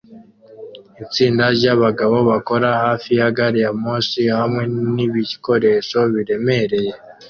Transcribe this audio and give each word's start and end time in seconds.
Itsinda 1.03 1.43
ryabagabo 1.57 2.15
bakora 2.29 2.67
hafi 2.85 3.09
ya 3.19 3.27
gari 3.37 3.59
ya 3.65 3.71
moshi 3.81 4.21
hamwe 4.39 4.63
nibikoresho 4.93 5.99
biremereye 6.13 6.93